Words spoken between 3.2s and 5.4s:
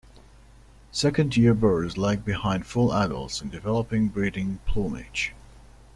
in developing breeding plumage.